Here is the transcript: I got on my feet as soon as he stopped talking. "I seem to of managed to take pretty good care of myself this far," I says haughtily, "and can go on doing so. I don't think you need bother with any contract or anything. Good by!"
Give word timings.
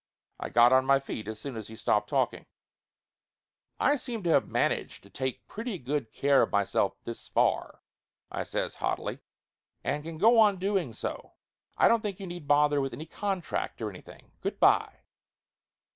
I 0.39 0.49
got 0.49 0.73
on 0.73 0.83
my 0.83 0.99
feet 0.99 1.27
as 1.27 1.37
soon 1.39 1.55
as 1.55 1.67
he 1.67 1.75
stopped 1.75 2.09
talking. 2.09 2.47
"I 3.79 3.97
seem 3.97 4.23
to 4.23 4.35
of 4.35 4.47
managed 4.49 5.03
to 5.03 5.11
take 5.11 5.47
pretty 5.47 5.77
good 5.77 6.11
care 6.11 6.41
of 6.41 6.51
myself 6.51 6.95
this 7.03 7.27
far," 7.27 7.83
I 8.31 8.41
says 8.41 8.73
haughtily, 8.77 9.19
"and 9.83 10.03
can 10.03 10.17
go 10.17 10.39
on 10.39 10.57
doing 10.57 10.91
so. 10.93 11.33
I 11.77 11.87
don't 11.87 12.01
think 12.01 12.19
you 12.19 12.25
need 12.25 12.47
bother 12.47 12.81
with 12.81 12.93
any 12.93 13.05
contract 13.05 13.79
or 13.79 13.91
anything. 13.91 14.31
Good 14.41 14.59
by!" 14.59 14.91